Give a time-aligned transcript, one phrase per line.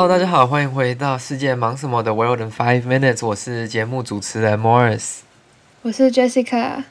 [0.00, 5.22] Hello，大家好，欢迎回到世界忙什么的 World in Five Minutes，我是节目主持人 Morris，
[5.82, 6.84] 我是 Jessica。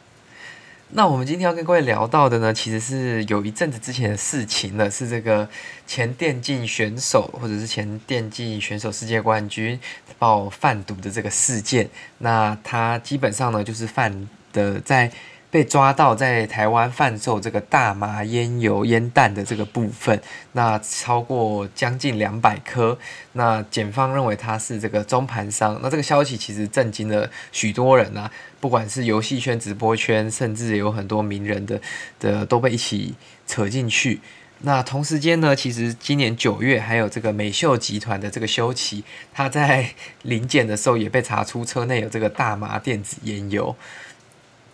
[0.89, 5.47] 那我们今天要跟各位聊到的呢，其实是有一阵子之前的事情了，是这个
[5.87, 9.79] 前电竞选手或者是前电竞选手世界冠军
[10.19, 11.89] 爆贩毒的这个事件。
[12.17, 15.09] 那他基本上呢，就是贩的在。
[15.49, 22.97] 被抓到在台湾贩售这个大麻烟油烟弹的这个部分，那超过将近两百颗。
[23.33, 25.79] 那检方认为他是这个中盘商。
[25.81, 28.29] 那这个消息其实震惊了许多人啊，
[28.59, 31.79] 不管是游戏圈、直播圈，甚至有很多名人的
[32.19, 34.19] 的都被一起扯进去。
[34.61, 39.91] 那同时间呢，其实今年九月还有这个美秀集团的这个修齐，他在
[40.23, 43.75] 临检的时候也被查出车内有这个大麻电子烟油。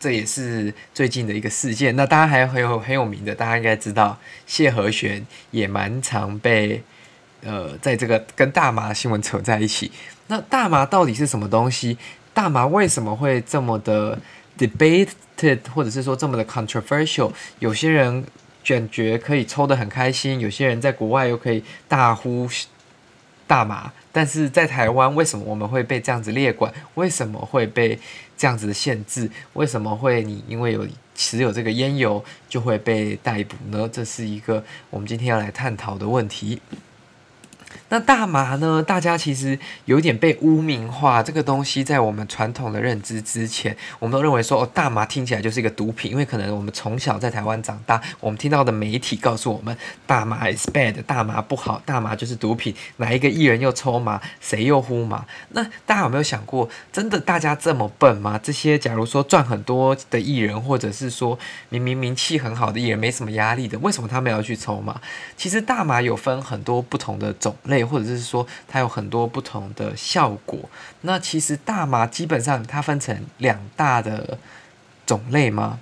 [0.03, 1.95] 这也是最近的一个事件。
[1.95, 6.83] 那大家还很有很有名的，大家应该知道谢和弦也蛮常被
[7.41, 9.89] 呃，在这个跟大麻新闻扯在一起。
[10.27, 11.97] 那大麻到底是什么东西？
[12.33, 14.19] 大麻为什么会这么的
[14.57, 17.31] debated，或者是说这么的 controversial？
[17.59, 18.25] 有些人
[18.65, 22.45] 感觉可以抽得很开心，有些人在国外又可以大呼
[23.47, 23.91] 大麻。
[24.11, 26.71] 但是在台湾，为什么我们会被这样子列管？
[26.95, 27.99] 为什么会被
[28.37, 29.29] 这样子的限制？
[29.53, 33.89] 为什么会你因为有持有这个烟油就会被逮捕呢？
[33.91, 36.61] 这是一个我们今天要来探讨的问题。
[37.89, 38.81] 那大麻呢？
[38.81, 41.21] 大家其实有点被污名化。
[41.21, 52.73] 这个东西在我们传统的认知之前，我们都认为说，哦，大麻听起来就是一个毒品，因为可能我们从小在台湾长大，我们听到的媒体告诉我们，大麻 is bad，大麻不好，大麻就是毒品。
[52.97, 55.25] 哪一个艺人又抽麻，谁又呼麻？
[55.49, 58.39] 那大家有没有想过，真的大家这么笨吗？
[58.41, 61.37] 这些假如说赚很多的艺人，或者是说
[61.69, 64.99] 明明名气很好的艺人，没什么压力的，为什么他们要去抽麻？
[65.37, 67.72] 其实大麻有分很多不同的种类。
[67.81, 70.59] 或者是说它有很多不同的效果。
[70.99, 74.37] 那其实大麻基本上它分成两大的
[75.05, 75.79] 种类吗？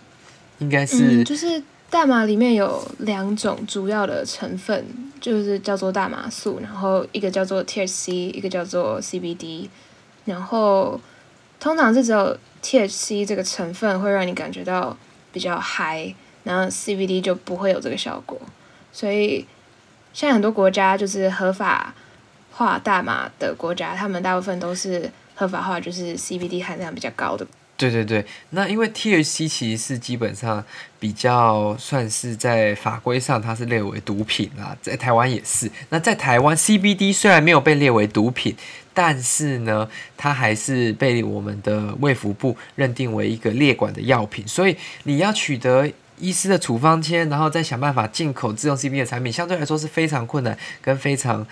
[0.59, 4.85] 应该是、嗯，就是大麻里面有两种主要的成分，
[5.19, 9.68] 就是叫做大麻素，然后一个叫做 THC，一个叫做 CBD。
[10.25, 11.02] 然后
[11.59, 14.96] 通常是只有 THC 这个成分会让你感觉到
[15.31, 16.13] 比较嗨，
[16.44, 18.40] 然后 CBD 就不会有这个效果，
[18.94, 19.47] 所以。
[20.13, 21.94] 现在很多国家就是合法
[22.51, 27.47] 化大麻的国家，他们大部分都是合法化，就是 CBD 含量比较高的。
[27.77, 30.63] 对对对，那因为 THC 其实是基本上
[30.99, 35.72] 比较算是在法规上它是列为毒品啦，在台湾也是。
[35.89, 38.55] 那在台湾 CBD 虽然没有被列为毒品，
[38.93, 45.89] 但是呢，它还是被我们的卫福部认定为一个列管的药品，所以你要取得。
[46.22, 51.46] 医师的处方签，然后再想办法进口自用 CB 的产品，相对来说是非常困难跟非常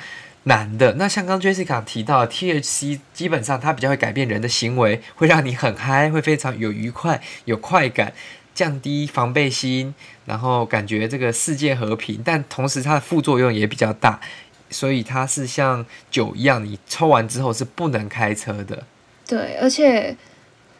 [0.44, 0.94] 难的。
[0.94, 8.14] 那像刚 Jessica 提到，THC 基本上它比较会改变人的行为，会让你很嗨，会非常有愉快、有快感，
[8.54, 9.94] 降低防备心，
[10.26, 12.22] 然后感觉这个世界和平。
[12.24, 14.20] 但同时它的副作用也比较大，
[14.70, 18.84] 所以它是像酒一样，你抽完之后是不能开车的。
[19.28, 20.16] 对，而且。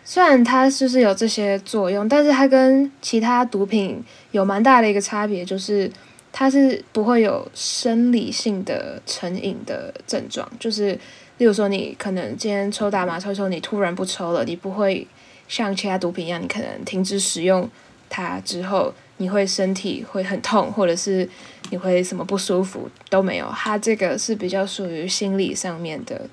[0.04, 5.92] 虽然它就是有这些作用，但是它跟其他毒品有蛮大的一个差别，就是
[6.32, 10.50] 它是不会有生理性的成瘾的症状。
[10.60, 10.94] 就是
[11.38, 15.06] 例如说，你可能今天抽大麻抽抽，你突然不抽了，你不会
[15.48, 17.70] 像其他毒品一样，你可能停止使用
[18.10, 21.30] 它之后，你会身体会很痛，或者是
[21.70, 23.48] 你会什么不舒服都没有。
[23.56, 26.28] 它这个是比较属于心理上面的。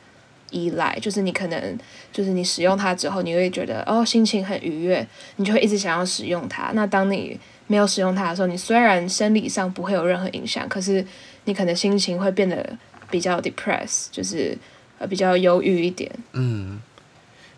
[0.50, 1.78] 依赖就是你可能
[2.12, 6.70] 就是你使用它之后，你会觉得哦，心情很愉悦，你就会一直想要使用它。
[6.74, 11.04] 那当你没有使用它的时候，你虽然生理上不会有任何影响，可是
[11.44, 12.78] 你可能心情会变得
[13.10, 14.56] 比较 depress，就是
[14.98, 16.10] 呃比较忧郁一点。
[16.32, 16.80] 嗯，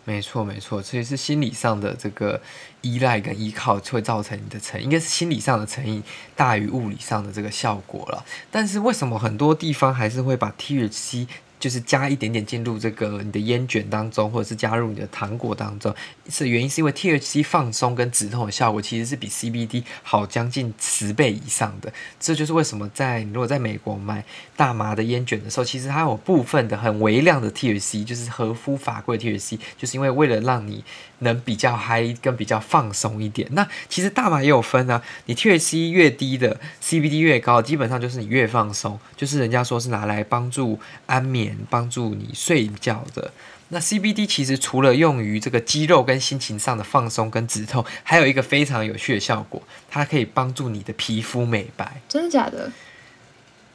[0.05, 2.41] 没错没错，所以是心理上的这个
[2.81, 6.01] 依赖跟依靠会造成你的成，应该是心理上的成瘾
[6.35, 8.25] 大于物理上的这个效果了。
[8.49, 11.27] 但是为什么很多地方还是会把 THC
[11.59, 15.93] 就是加一点点进入这个你的烟卷当中，或者是加入你的糖果当中，
[16.29, 21.91] 是原因是因为 THC 放松跟止痛的效果其实是比 CBD 好将近十倍以上的。
[22.19, 24.23] 这就是为什么在你如果在美国买
[24.55, 30.83] 大麻的烟卷的时候，其实它有部分的很微量的 THC，就是合乎法规的 THC，就是因为为了让你
[31.19, 33.49] 能比较嗨跟比较放松一点。
[33.51, 41.48] 那其实大麻也有分啊，你 THC 越低的 CBD 越高，基本上就是你越放松，就是人家说是拿来帮助安眠。
[41.69, 43.31] 帮助你睡觉的。
[43.69, 52.01] 那 CBD 其实除了用于这个肌肉跟心情上的放松跟止痛，还有一个非常有趣的效果，它可以帮助你的皮肤美白。
[52.07, 52.71] 真的假的？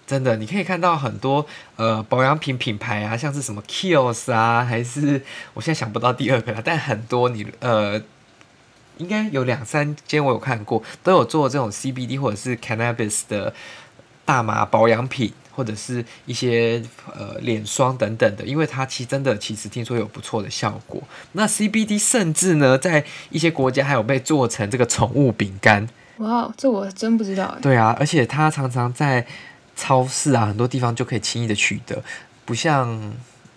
[0.07, 5.23] 真的，你可以看到很多呃保养品品牌啊，像是什么 Kiehl's 啊，还是
[5.55, 7.99] 我现在想不到第二个了，但很多你呃
[8.99, 13.55] 应该有两三间我有看过，都有做这种 CBD 或者是 Cannabis 的
[14.27, 16.83] 大麻保养品，或者是一些
[17.15, 21.03] 呃脸霜等等的，因为它其实真的其实听说有不错的效果。
[21.33, 25.89] 那 CBD 甚至呢，在一些国家还有被做成这个宠物饼干。
[26.19, 27.57] 哇，这我真不知道。
[27.63, 29.27] 对啊，而且它常常在
[29.77, 32.03] 超市啊很多地方就可以轻易的取得，
[32.45, 33.13] 不像。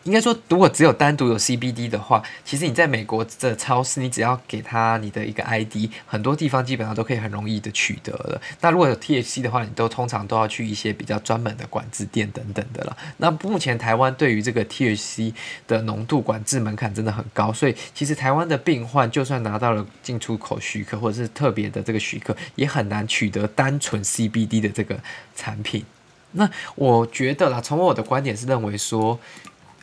[0.08, 8.42] 应该说，如果只有单独有 CBD 的话，其实你在美国的超市，你只要给他你的一个 ID，很多地方基本上都可以很容易的取得了。
[8.62, 12.98] 那如果有 THC 的话，你都通常都要去一些比较专门的管制店等等的了。
[13.18, 15.34] 那目前台湾对于这个 THC
[15.68, 24.98] 的浓度管制门槛真的很高，所以其实台湾的病患就算拿到了进出口许可或者是特别的这个许可，也很难取得单纯 CBD 的这个
[25.36, 25.84] 产品。
[26.32, 29.20] 那我觉得啦，从我的观点是认为说。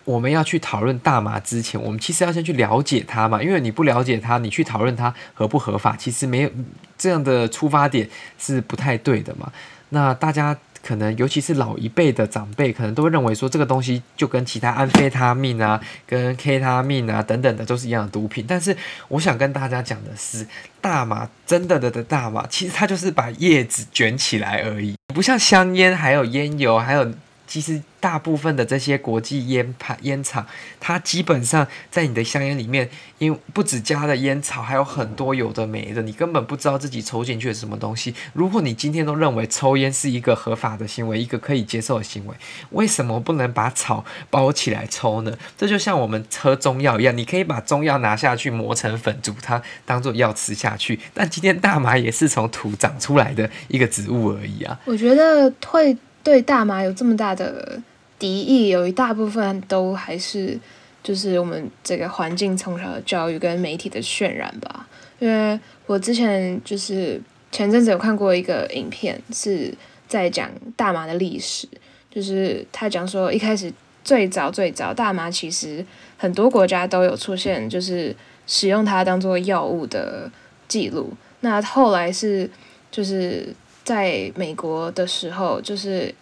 [0.05, 6.51] 我们要去讨论大麻之前，我们其实要先去了解它嘛，因为你不了解它，你去讨论它合不合法，其实没有
[6.99, 8.09] 这样的出发点
[8.39, 9.51] 是不太对的嘛。
[9.89, 18.45] 那大家可能，尤其是老一辈的长辈，可能都会认为说这个东西就跟其他安非他命啊、跟 K 他命啊等等的都是一样的毒品。
[18.47, 18.77] 但是
[19.09, 20.47] 我想跟大家讲的是，
[20.83, 27.11] 大麻真的的的大麻，其实它就是把叶子卷起来而已，不像香烟、还有烟油、还有。
[27.47, 30.47] 其实大部分的这些国际烟牌烟厂，
[30.81, 32.89] 它基本上在你的香烟里面，
[33.19, 38.15] 因不止加了烟草，还有很多有的没的，你根本不知道自己抽进去的什么东西。
[38.33, 42.35] 如果你今天都认为抽烟是一个合法的行为，一个可以接受的行为，
[42.71, 45.37] 为什么不能把草包起来抽呢？
[45.57, 50.99] 这就像我们喝中药一样，你可以把中药拿下去磨成粉，煮它当做药吃下去。
[51.13, 54.81] 但今天大麻也是从土长出来的一个植物而已啊。
[54.87, 55.97] 我觉得会。
[56.25, 57.79] 对大麻有这么大的
[58.19, 60.59] 敌意，有一大部分都还是
[61.03, 64.89] 就是我们这个环境从小的教育跟媒体的渲染吧。
[65.19, 67.21] 因为我之前就是
[67.53, 69.73] 前阵子有看过一个影片，是
[70.09, 71.69] 在讲大麻的历史，
[72.11, 73.71] 就是他讲说一开始
[74.03, 75.85] 最早最早大麻其实
[76.17, 78.17] 很多国家都有出现，就是
[78.47, 80.31] 使用它当做药物的
[80.67, 81.13] 记录。
[81.41, 82.49] 那后来是
[82.91, 83.55] 就是。
[83.85, 86.15] 在美国的时候，就是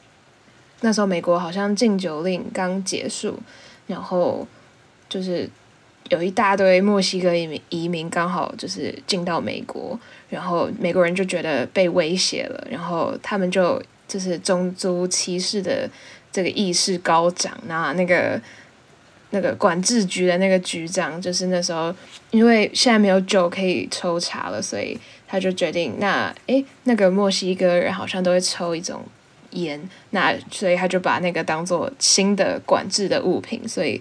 [0.81, 3.39] 那时候美国好像禁酒令刚结束，
[3.87, 4.47] 然后
[5.09, 5.49] 就是
[6.11, 9.99] 有一大堆墨西哥移民移民刚好就是进到美国，
[10.29, 15.89] 然后美国人就觉得被威胁了，然后他们就就是种族歧视的
[16.33, 18.41] 这个意识高涨，那那个
[19.33, 21.95] 那个管制局的那个局长就是那时候
[22.31, 24.97] 因为现在没有酒可以抽查了，所以。
[25.33, 29.03] 他就决定，那诶，那个墨西哥人好像都会抽一种
[29.53, 29.81] 烟，
[30.11, 33.99] 那所以他就把那个当做新的管制的物品，所以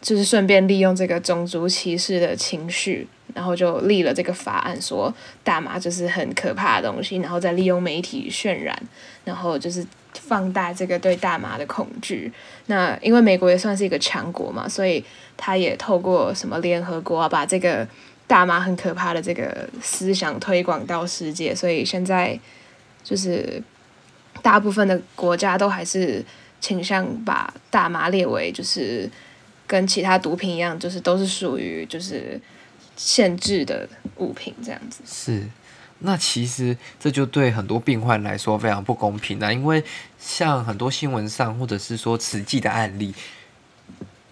[0.00, 5.14] 就是顺便利用这个种族歧视的情绪，然后就立了这个法案，说
[5.44, 8.74] 大麻就是很可怕的东西，然后再利用媒体渲染，
[9.26, 12.32] 然后就是放大这个对大麻的恐惧。
[12.66, 15.04] 那因为美国也算是一个强国嘛，所以
[15.36, 17.86] 他也透过什么联合国啊，把这个。
[18.28, 22.38] 大麻很可怕的这个思想推广到世界，所以现在
[23.02, 23.62] 就是
[24.42, 26.22] 大部分的国家都还是
[26.60, 29.10] 倾向把大麻列为就是
[29.66, 32.38] 跟其他毒品一样，就是都是属于就是
[32.96, 33.88] 限制的
[34.18, 35.00] 物品这样子。
[35.06, 35.48] 是，
[36.00, 39.82] 那其实这就对很多病患来说非常不公平啊，因为
[40.18, 43.14] 像很多新闻上或者是说实际的案例。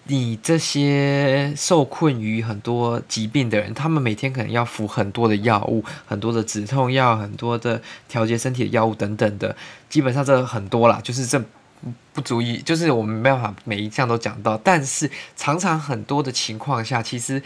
[0.09, 9.53] 你这些受困于很多疾病的人，他们每天可能要服很多的药物，很多的止痛药，很多的调节身体的药物等等的，
[9.89, 11.43] 基本上这很多啦，就是这
[12.13, 14.57] 不足以，就是我们没办法每一项都讲到。
[14.63, 17.43] 但是常常很多的情况下，其实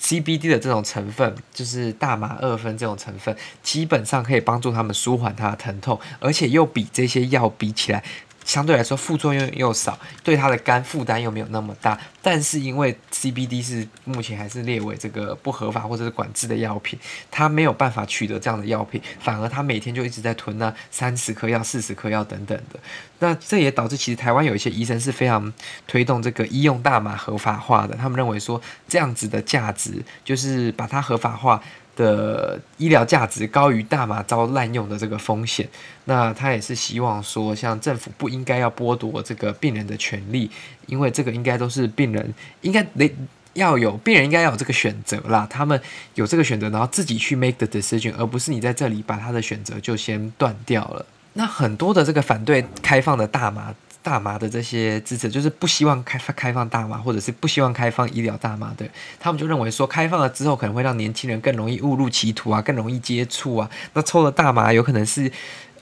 [0.00, 8.02] CBD 的这种成分，就是大麻二酚这种成分，基本上可以帮助他们舒缓他的疼痛，而且又比这些药比起来。
[8.48, 12.00] 相对来说，副作用又少，对他的肝负担又没有那么大。
[12.22, 16.98] 但是因为 CBD 是目前还是列为这个不合法或者是管制的药品，
[17.30, 22.80] 他没有办法取得这样的药品，反而他每天就一直在囤那三十颗药、四十颗药等等的。
[23.18, 25.52] 那这也导致其实台湾有一些医生是非常
[25.86, 31.62] 推动这个医用大麻合法化的，他们认为说这样子的价值就是把它合法化。
[31.98, 35.68] 的医疗价值高于大麻遭滥用的这个风险，
[36.04, 40.48] 那他也是希望说，像政府不应该要剥夺这个病人的权利，
[40.86, 43.12] 因为这个应该都是病人应该得
[43.54, 45.80] 要有，病人应该要有这个选择啦，他们
[46.14, 51.04] 有这个选择，然后自己去 make the decision，而不是你在这里把他的选择就先断掉了。
[51.32, 53.74] 那很多的这个反对开放的大麻。
[54.08, 58.88] 大麻的这些支持，就是不希望开放开放大麻，或者是不希望开放医疗大麻的，
[59.20, 63.68] 他们就认为说，开放了之后可能会让年轻人更容易误入歧途啊，更容易接触啊。
[63.92, 65.30] 那抽了大麻有可能是，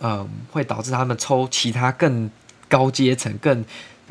[0.01, 2.29] 呃，会导致他们抽其他更
[2.69, 3.65] 高阶层、更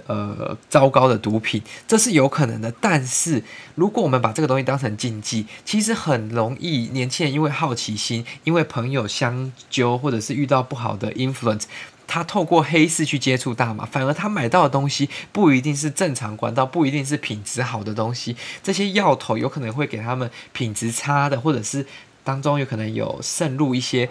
[0.07, 2.72] 呃糟糕的毒品，这是有可能的。
[2.79, 3.43] 但是
[3.75, 11.63] 如果我们把这个东西当成禁忌，其实很容易，年轻人因为好奇心，因为朋友相揪，或者是遇到不好的 influence。
[12.07, 18.35] 他透过黑市去接触大麻，反而他买到的东西不一定是正常管道，不一定是品质好的东西。
[18.63, 21.85] 这些药头有可能会给他们品质差的，或者是
[22.24, 24.09] 当中有可能有渗入一些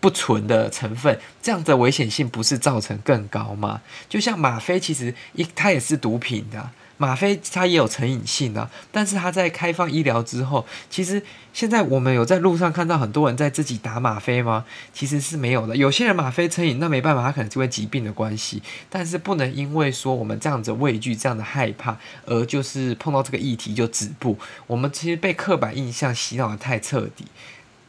[0.00, 3.82] 不纯的成分，这样的危险性不是造成更高吗？
[4.08, 6.70] 就像吗啡，其实一它也是毒品的。
[7.00, 14.66] 吗啡它也有成瘾性啊，但是它在开放医疗之后，其实现在我们有在路上看到很多人在自己打吗啡吗？
[14.92, 15.74] 其实是没有的。
[15.74, 24.38] 有些人吗啡成瘾，那没办法，他可能是因为疾病的关系，但是不能因为说我们这样子畏惧、这样的害怕，而就是碰到这个议题就止步。
[24.66, 27.24] 我们其实被刻板印象洗脑得太彻底，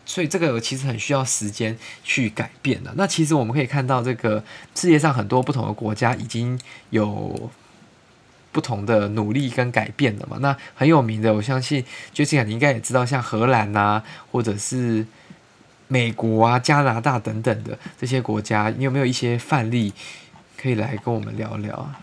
[0.06, 2.94] 所以这个其实很需要时间去改变的。
[2.96, 4.42] 那其实我们可以看到，这个
[4.74, 6.58] 世界上很多不同的国家已经
[6.92, 7.52] 有。
[8.52, 10.38] 不同的努力跟改变的嘛？
[10.42, 15.06] 那很有名的，我相信 Jessica 你应该也知道，像荷兰啊，或者是
[15.88, 19.94] 美国啊、加拿大等等的这些国家，你有没有一些范例
[20.62, 22.02] 可以来跟我们聊聊啊？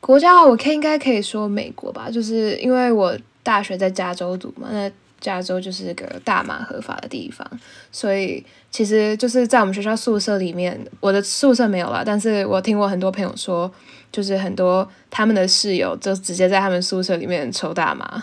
[0.00, 7.46] 国家的话，我可以应该可以说美国吧，就是因为我大学在加州读嘛，那加州就是个大麻合法的地方，
[7.90, 13.72] 所以其实就是在我们学校宿舍里面，我的宿舍没有啦，但是我听过很多朋友说。
[14.12, 18.22] 就是很多他们的室友就直接在他们宿舍里面抽大麻，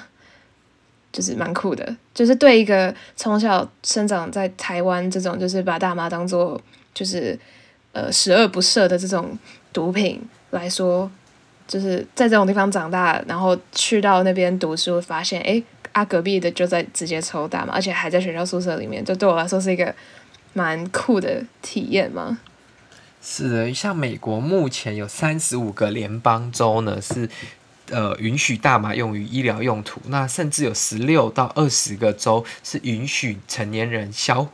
[1.11, 1.95] 就是蛮酷的。
[2.13, 6.59] 就是对一个从小生长在台湾这种，就是把大麻当做
[6.93, 7.37] 就是
[7.93, 9.37] 呃十恶不赦的这种
[9.71, 11.09] 毒品来说，
[11.67, 19.93] 就是在这种地方长大，然后去到那边读书，发现诶，啊隔壁的就在直接抽大麻，而且还在学校宿舍里面，就对我来说是一个
[20.53, 22.39] 蛮酷的体验嘛。
[23.29, 27.29] 是的，像美国目前有三十五个联邦州呢，是
[27.89, 34.47] 呃允许大麻用于医疗用途，那甚至有十六到二十个州是允许成年人消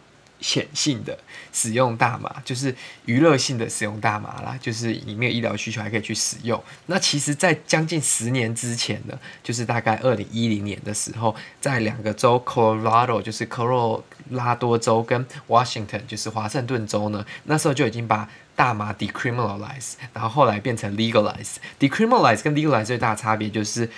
[0.43, 1.17] 遣性的
[1.53, 6.61] 使用大麻，就是娱乐性的使用大麻啦，就是你没有医疗需求还可以去使用。
[6.87, 21.55] 那其实，在将近十年之前呢，就是大概二零一零年的时候，在两个州，Colorado 就是科罗拉多州跟 Washington 就是华盛顿州呢，那时候就已经把大麻 decriminalize，然后后来变成 legalize。
[21.79, 23.89] decriminalize 跟 legalize 最大的差别就是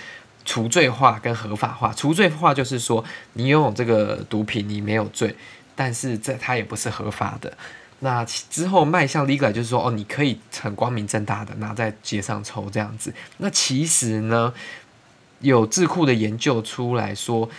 [0.46, 1.92] 除罪化跟合法化。
[1.94, 5.36] 除罪化就是说你拥有这个毒品你没有罪，
[5.75, 7.51] 但是这它也不是合法的。
[8.00, 13.13] 那之后迈向 legal 就是说哦，你可以很光明正大的拿在街上抽这样子。
[13.38, 14.53] 那其实呢，
[15.39, 17.50] 有智库的研究出来说。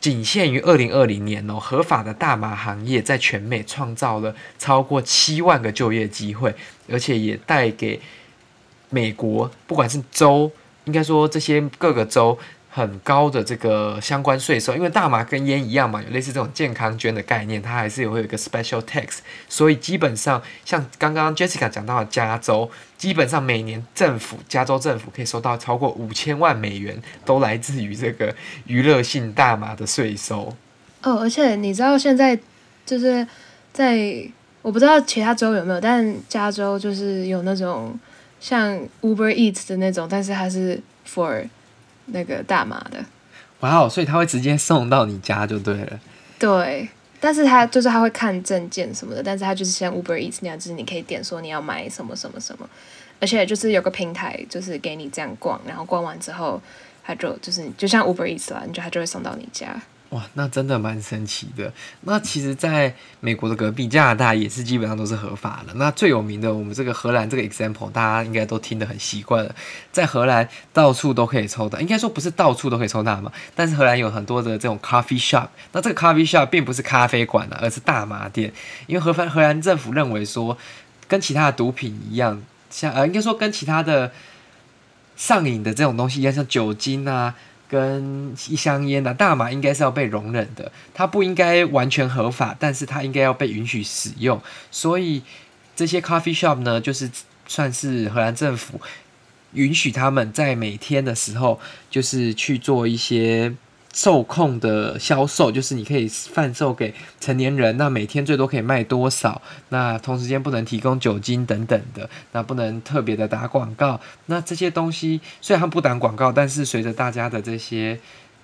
[0.00, 6.52] 仅限于二零二零年哦，合法的大麻行业在全美创造了超过七万个就业机会，
[6.90, 8.00] 而且也带给
[8.90, 10.50] 美国不管是州，
[10.86, 12.36] 应该说这些各个州。
[12.74, 28.34] 很高的这个相关税收，因为大麻跟烟一样嘛，有类似这种健康捐的概念，它还是有会有一个 special tax，所以基本上像刚刚 Jessica 讲到的加州，基本上每年政府加州政府可以收到超过五千万美元，都来自于这个
[28.66, 30.56] 娱乐性大麻的税收。
[31.02, 32.38] 哦，而且你知道现在
[32.86, 33.26] 就是
[33.74, 34.26] 在
[34.62, 37.98] 我不知道其他州有没有，但加州就是有那种
[38.40, 41.46] 像 Uber Eats 的那种，但是它是 for
[42.06, 43.04] 那个大麻的，
[43.60, 43.88] 哇哦！
[43.88, 46.00] 所以他会直接送到你家就对了。
[46.38, 46.88] 对，
[47.20, 52.68] 但是他就是他会看证件什么的，但是他就是像 Uber Eats 那样，就是你可以点说你要买什么什么什么，
[53.20, 56.60] 而且就是有个平台，就是给你这样逛，然后逛完之后，
[57.04, 59.80] 他就就是就像 Uber Eats 啦，你就他就会送到你家。
[60.12, 61.72] 哇，那真的蛮神奇的。
[62.02, 65.72] 那其实，在美国的隔壁加拿大也是基本上都是合法的。
[65.76, 69.54] 那最有名的，我们这个荷兰这个 example，大家应该都听得很习惯了。
[69.90, 75.48] 在荷兰到处都可以抽的，应该说不是到处都可以抽大麻，但是荷兰有很多的这种 coffee shop。
[75.72, 78.52] 那这个 coffee shop 并不是咖啡馆啊，而是大麻店。
[78.86, 80.58] 因为荷兰荷兰政府认为说，
[81.08, 84.12] 跟其他的毒品一样，像呃，应该说跟其他的
[85.16, 87.34] 上瘾的这种东西一样，像酒精啊。
[87.72, 94.38] 跟一箱烟的大麻应该是要被容忍的，它不应该完全合法，但是它应该要被允许使用。
[94.70, 95.22] 所以
[95.74, 97.10] 这些 coffee shop 呢，就是
[97.46, 98.78] 算是荷兰政府
[99.54, 101.58] 允许他们在每天的时候，
[101.90, 103.54] 就是去做一些
[103.92, 109.40] 受控的销售，就是你可以贩售给成年人，那每天最多可以卖多少？
[109.68, 114.00] 那同时间不能提供酒精等等的，那不能特别的打广告。
[114.26, 117.98] 那这些东西虽然它不打广告，但是随着大家的这些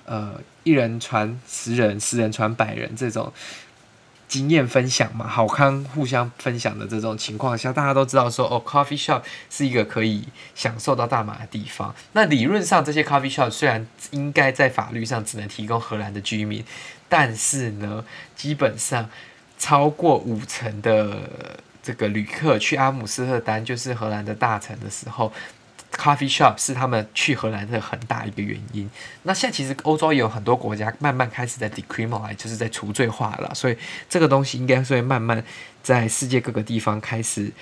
[0.05, 3.33] 呃一人传十人，十人传百人这种。
[4.29, 11.95] 经验分享嘛，好康互相分享的这种情况下，大家都知道说，哦，coffee shop 是一个可以享受到大麻的地方。
[12.13, 16.63] 那理论上，这些 coffee shop 虽然应该在法律上只能提供荷兰的居民，
[17.09, 18.05] 但是呢，
[18.37, 19.09] 基本上
[19.59, 25.33] 超过五成的这个旅客去阿姆斯特丹，就是荷兰的大城的时候。
[25.99, 28.89] 咖啡 shop 是他们去荷兰的很大一个原因。
[29.25, 33.53] 那现在其实欧洲也有很多国家慢慢开始在 decriminalize，就是在除罪化了。
[33.53, 33.77] 所以
[34.09, 35.45] 这个东西应该是会慢慢
[35.83, 37.53] 在世界各个地方开始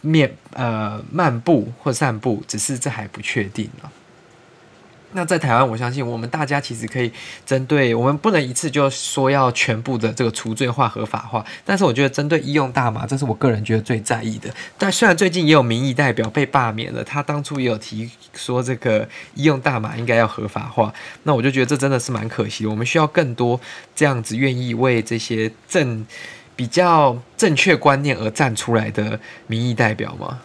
[0.00, 3.92] 面呃漫步或散步，只是这还不确定了。
[5.12, 7.10] 那在台湾，我相信我们大家其实可以
[7.46, 14.50] 针对，我们不能一次就说要全部的这个除罪化合法化，但是我觉得针对医用大麻，这是我个人觉得最在意的。
[14.76, 22.66] 但虽然最近也有民意代表被罢免了，他当初也有提说这个医用大麻应该要合法化，那我就觉得这真的是蛮可惜。
[22.66, 23.58] 我们需要更多
[23.96, 26.06] 这样子愿意为这些正
[26.54, 30.40] 比较正确观念而站出来的民意代表吗。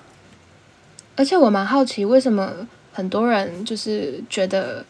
[1.17, 2.67] 而且我蛮好奇为什么。
[2.93, 4.85] 很多人就是觉得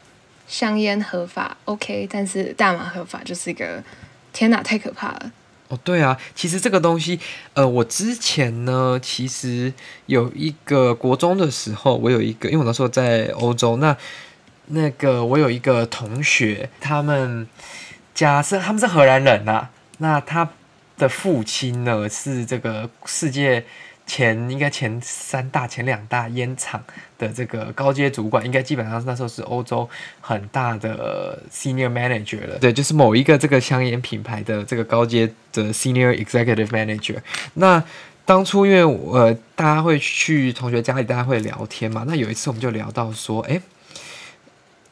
[0.46, 3.82] 香烟合法 OK，但是大麻合法就是一个
[4.34, 5.32] 天哪，太可怕了。
[5.70, 7.18] 哦，对啊，其实这个东西，
[7.54, 9.74] 呃，我之前呢，其实
[10.08, 13.96] 有一个国中的时候，我有一个，因为我那时候在欧洲，那
[14.68, 17.48] 那个我有一个同学，他们
[18.14, 19.70] 家是他们是荷兰人呐、
[20.00, 20.50] 那他
[20.98, 23.66] 的父亲呢是这个世界。
[24.06, 26.84] 前应该前三大前两大烟厂
[27.18, 32.60] 的这个高阶主管，应该基本上那时候是欧洲很大的 senior manager 了。
[32.60, 37.18] 对，就是某一个这个香烟品牌的这个高阶的 senior executive manager。
[37.56, 37.84] 那
[38.26, 42.04] 当初因为呃大家会去同学家里，大家会聊天嘛。
[42.08, 43.62] 那有一次我们就聊到说，哎，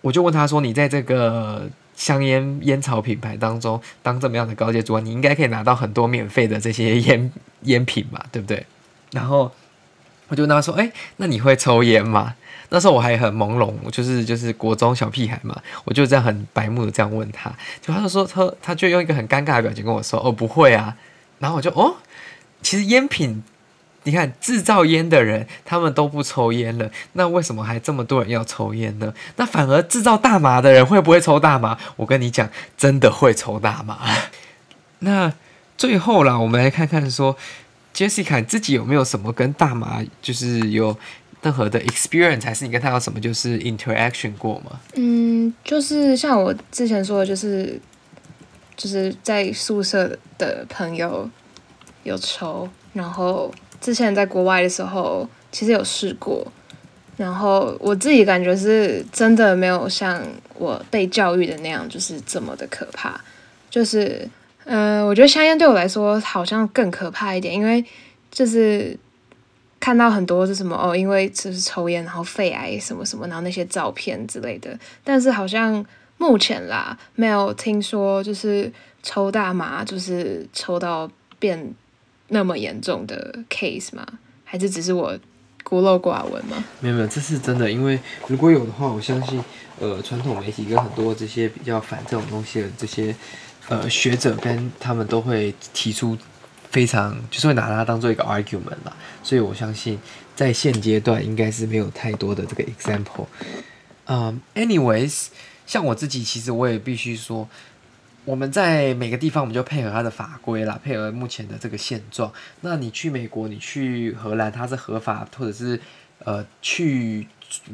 [0.01, 7.31] 我就问他说，你在这个香烟烟草品牌当中当这么样的高阶主管，你应该可以拿到很多免费的这些烟
[7.63, 8.65] 烟品嘛，对不对？
[9.11, 9.51] 然后
[10.27, 12.35] 我就问他说：“哎，那你会抽烟吗？”
[12.73, 20.95] 那时候我还很朦胧，就是就是国中小屁孩嘛，我就这样很白目的这样问他，就他就说他他就用一个很尴尬的表情跟我说：“哦，不会啊。”
[21.39, 21.95] 然后我就哦，
[22.61, 23.43] 其实烟品，
[24.03, 29.13] 你看制造烟的人他们都不抽烟了，那为什么还这么多人要抽烟呢？
[29.35, 31.77] 那反而制造大麻的人会不会抽大麻？
[31.97, 33.99] 我跟你讲，真的会抽大麻。
[34.99, 35.33] 那
[35.77, 37.35] 最后啦，我们来看看说。
[37.93, 40.97] Jessica，你自己有没有什么跟大麻就是有
[41.41, 44.79] 任何的 experience，还是你跟他有什么就是 interaction 过吗？
[44.95, 47.79] 嗯，就是像我之前说的，就是
[48.77, 51.29] 就是在宿舍的朋友
[52.03, 56.49] 有抽，然后之前在国外的时候其实有试过，
[57.17, 60.25] 然后我自己感觉是真的没有像
[60.55, 63.19] 我被教育的那样，就是这么的可怕，
[63.69, 64.27] 就是。
[64.65, 67.83] 嗯、呃，我觉得香烟对我来说好像更可怕一点，因为
[68.29, 68.97] 就是
[69.79, 74.77] 看到很多是什么哦，因为就是抽烟然后肺癌什么什么，然后那些照片之类的。
[75.03, 75.83] 但是好像
[76.17, 78.71] 目前啦，没有听说就是
[79.01, 81.73] 抽大麻就是抽到变
[82.27, 84.05] 那么严重的 case 吗？
[84.45, 85.17] 还是只是我
[85.63, 86.63] 孤陋寡闻吗？
[86.79, 87.69] 没有没有，这是真的。
[87.69, 89.43] 因为如果有的话，我相信
[89.79, 93.15] 呃，传统媒体跟很多这些比较反这种东西的这些。
[93.71, 96.17] 呃，学者跟他们都会提出
[96.69, 99.97] 非常，就是会拿它当做一个 argument 啦，所以我相信
[100.35, 103.27] 在现阶段应该是没有太多的这个 example。
[104.07, 105.27] 嗯，anyways，
[105.65, 107.47] 像我自己，其实我也必须说，
[108.25, 112.29] 我们在每个地方我们就配合它的法规啦，配合目前的这个现状。
[112.59, 115.79] 那你去美国，你去荷兰，它是合法，或者是
[116.25, 117.25] 呃去。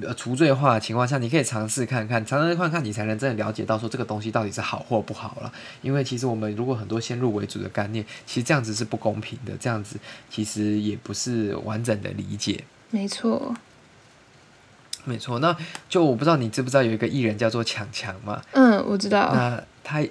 [0.02, 5.52] 呃，除罪化的情况下，你可以尝试看看，尝试看看，你才能真的了解到说这个东西到底是好或不好了。
[5.82, 12.64] 因为其实我们如果很多先入为主的概念，其实这样子是不公平的，这样子其实也不是完整的理解。
[12.90, 13.54] 没错，
[15.06, 15.40] 没错。
[15.40, 15.56] 那
[15.88, 18.42] 就我不知道你知不知道有一个艺人叫做强强嘛？
[18.54, 19.32] 嗯，我知道。
[19.34, 20.04] 那他。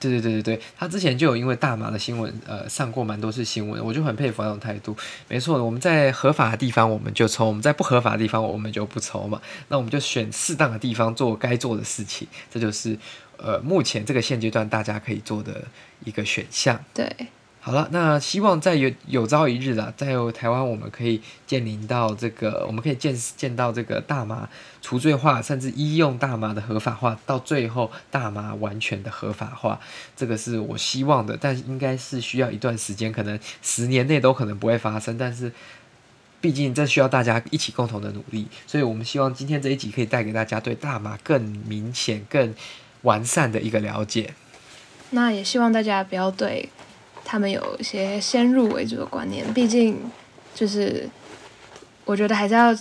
[0.00, 4.96] 对对对对对，他之前就有因为大麻的新闻，呃，上过蛮多次新闻，我就很佩服那种态度。
[5.28, 9.40] 没错，我们在合法的地方我们就抽，我们在不合法的地方我们就不抽嘛。
[9.68, 12.96] 那我们就选适当的地方做该做的事情，这就是
[13.36, 15.62] 呃目前这个现阶段大家可以做的
[16.04, 16.82] 一个选项。
[16.94, 17.14] 对，
[17.62, 24.48] 好了，那希望在有有朝一日啊，在台湾我们可以见临到这个，我们可以见见到这个大麻
[24.80, 29.78] 除罪化，甚至医用大麻的合法化，到最后大麻完全的合法化，
[30.16, 35.52] 这个是我希望的，但应该是需要一段时间，可能十年内都可能不会发生，但是
[36.40, 42.54] 毕竟这需要大家一起共同的努力，所以我们希望今天这一集可以带给大家对大麻更明显、更
[43.02, 44.32] 完善的一个了解。
[45.10, 46.70] 那也希望大家不要对。
[47.30, 49.96] 他们有一些先入为主的观念，毕竟
[50.52, 51.08] 就是
[52.04, 52.76] 我觉得还是要。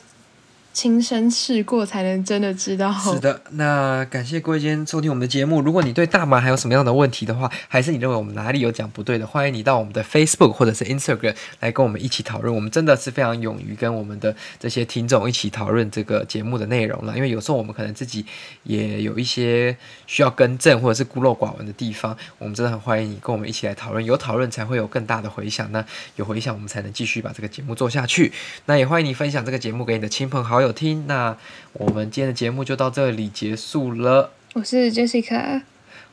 [0.79, 2.89] 亲身试过才能真的知道。
[2.93, 5.59] 是的，那感谢各位今天收听我们的节目。
[5.59, 12.55] 如果你对大麻还有什么样的问题的话，还是你认为我们哪里有讲不对的，欢迎你到我们的 Facebook 或者是 Instagram 来跟我们一起讨论。
[12.55, 17.13] 我们真的是非常勇于跟我们的这些听众一起讨论这个节目的内容了。
[17.13, 18.25] 因为有时候我们可能自己
[18.63, 19.75] 也有一些
[20.07, 24.05] 需要更正或者是孤陋寡闻的地方，我们真的很欢迎你跟我们一起来讨论。
[24.05, 25.83] 有讨论才会有更大的回响，那
[26.15, 28.31] 有回响我们才能继续把这个节目做下去。
[28.67, 30.68] 那也欢迎你分享这个节目给你的亲朋好友。
[30.71, 31.35] 听，那
[31.73, 34.31] 我们今天的节目就到这里结束了。
[34.53, 35.61] 我是 Jessica，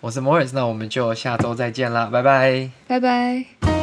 [0.00, 3.75] 我是 Morris，那我们就下周再见啦，拜拜，拜拜。